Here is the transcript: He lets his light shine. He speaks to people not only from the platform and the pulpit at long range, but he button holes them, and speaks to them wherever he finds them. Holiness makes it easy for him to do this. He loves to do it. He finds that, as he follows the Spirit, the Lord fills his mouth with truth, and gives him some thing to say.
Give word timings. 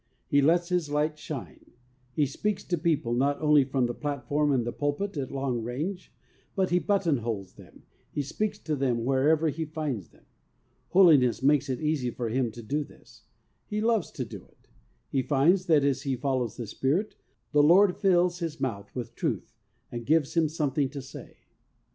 He 0.25 0.41
lets 0.41 0.69
his 0.69 0.89
light 0.89 1.19
shine. 1.19 1.73
He 2.11 2.25
speaks 2.25 2.63
to 2.63 2.75
people 2.79 3.13
not 3.13 3.39
only 3.39 3.63
from 3.63 3.85
the 3.85 3.93
platform 3.93 4.51
and 4.51 4.65
the 4.65 4.71
pulpit 4.71 5.15
at 5.15 5.29
long 5.29 5.61
range, 5.61 6.11
but 6.55 6.71
he 6.71 6.79
button 6.79 7.17
holes 7.17 7.53
them, 7.53 7.83
and 8.15 8.25
speaks 8.25 8.57
to 8.57 8.75
them 8.75 9.05
wherever 9.05 9.49
he 9.49 9.63
finds 9.63 10.09
them. 10.09 10.25
Holiness 10.89 11.43
makes 11.43 11.69
it 11.69 11.81
easy 11.81 12.09
for 12.09 12.29
him 12.29 12.49
to 12.53 12.63
do 12.63 12.83
this. 12.83 13.25
He 13.67 13.79
loves 13.79 14.09
to 14.13 14.25
do 14.25 14.43
it. 14.43 14.69
He 15.11 15.21
finds 15.21 15.67
that, 15.67 15.83
as 15.83 16.01
he 16.01 16.15
follows 16.15 16.57
the 16.57 16.65
Spirit, 16.65 17.13
the 17.51 17.61
Lord 17.61 17.95
fills 17.95 18.39
his 18.39 18.59
mouth 18.59 18.89
with 18.95 19.13
truth, 19.13 19.53
and 19.91 20.03
gives 20.03 20.33
him 20.35 20.49
some 20.49 20.71
thing 20.73 20.89
to 20.89 21.01
say. 21.03 21.37